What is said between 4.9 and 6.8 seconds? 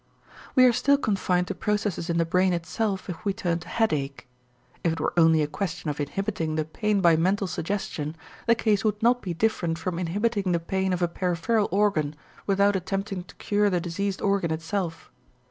it were only a question of inhibiting the